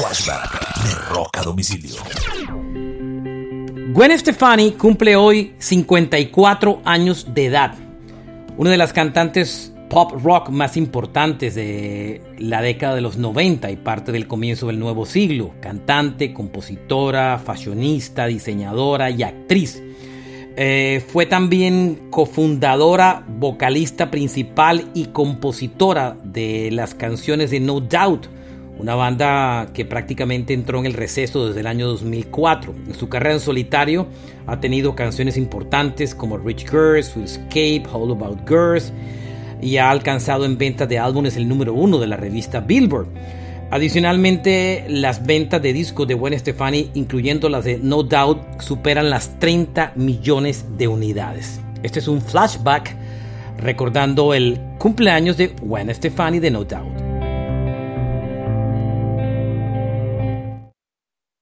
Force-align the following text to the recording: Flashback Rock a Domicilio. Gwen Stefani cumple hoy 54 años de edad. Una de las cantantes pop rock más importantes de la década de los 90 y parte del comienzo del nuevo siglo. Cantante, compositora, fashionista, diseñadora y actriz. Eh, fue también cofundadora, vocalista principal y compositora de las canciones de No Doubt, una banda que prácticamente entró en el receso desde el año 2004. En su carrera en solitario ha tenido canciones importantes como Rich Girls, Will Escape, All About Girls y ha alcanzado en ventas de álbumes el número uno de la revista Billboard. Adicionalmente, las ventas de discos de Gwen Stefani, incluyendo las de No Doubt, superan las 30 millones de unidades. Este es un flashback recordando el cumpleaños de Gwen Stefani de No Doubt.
Flashback 0.00 1.10
Rock 1.10 1.36
a 1.36 1.42
Domicilio. 1.42 1.96
Gwen 3.92 4.18
Stefani 4.18 4.72
cumple 4.72 5.14
hoy 5.14 5.52
54 5.58 6.80
años 6.86 7.34
de 7.34 7.44
edad. 7.44 7.74
Una 8.56 8.70
de 8.70 8.78
las 8.78 8.94
cantantes 8.94 9.74
pop 9.90 10.12
rock 10.24 10.48
más 10.48 10.78
importantes 10.78 11.54
de 11.54 12.22
la 12.38 12.62
década 12.62 12.94
de 12.94 13.02
los 13.02 13.18
90 13.18 13.70
y 13.70 13.76
parte 13.76 14.10
del 14.10 14.26
comienzo 14.26 14.68
del 14.68 14.78
nuevo 14.78 15.04
siglo. 15.04 15.50
Cantante, 15.60 16.32
compositora, 16.32 17.38
fashionista, 17.38 18.24
diseñadora 18.24 19.10
y 19.10 19.22
actriz. 19.22 19.82
Eh, 20.56 21.04
fue 21.08 21.26
también 21.26 22.08
cofundadora, 22.08 23.22
vocalista 23.28 24.10
principal 24.10 24.88
y 24.94 25.08
compositora 25.08 26.16
de 26.24 26.70
las 26.72 26.94
canciones 26.94 27.50
de 27.50 27.60
No 27.60 27.80
Doubt, 27.80 28.39
una 28.80 28.94
banda 28.94 29.68
que 29.74 29.84
prácticamente 29.84 30.54
entró 30.54 30.78
en 30.78 30.86
el 30.86 30.94
receso 30.94 31.46
desde 31.46 31.60
el 31.60 31.66
año 31.66 31.86
2004. 31.86 32.74
En 32.88 32.94
su 32.94 33.10
carrera 33.10 33.34
en 33.34 33.40
solitario 33.40 34.06
ha 34.46 34.58
tenido 34.58 34.94
canciones 34.94 35.36
importantes 35.36 36.14
como 36.14 36.38
Rich 36.38 36.70
Girls, 36.70 37.14
Will 37.14 37.26
Escape, 37.26 37.82
All 37.92 38.10
About 38.12 38.48
Girls 38.48 38.92
y 39.60 39.76
ha 39.76 39.90
alcanzado 39.90 40.46
en 40.46 40.56
ventas 40.56 40.88
de 40.88 40.98
álbumes 40.98 41.36
el 41.36 41.46
número 41.46 41.74
uno 41.74 41.98
de 41.98 42.06
la 42.06 42.16
revista 42.16 42.60
Billboard. 42.60 43.08
Adicionalmente, 43.70 44.86
las 44.88 45.24
ventas 45.24 45.60
de 45.60 45.72
discos 45.72 46.08
de 46.08 46.14
Gwen 46.14 46.36
Stefani, 46.38 46.90
incluyendo 46.94 47.48
las 47.48 47.64
de 47.64 47.78
No 47.78 48.02
Doubt, 48.02 48.60
superan 48.60 49.10
las 49.10 49.38
30 49.38 49.92
millones 49.94 50.64
de 50.76 50.88
unidades. 50.88 51.60
Este 51.82 51.98
es 51.98 52.08
un 52.08 52.20
flashback 52.20 52.96
recordando 53.58 54.32
el 54.32 54.58
cumpleaños 54.78 55.36
de 55.36 55.48
Gwen 55.48 55.94
Stefani 55.94 56.40
de 56.40 56.50
No 56.50 56.64
Doubt. 56.64 57.09